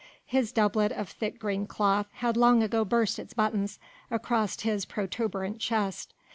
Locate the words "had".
2.13-2.35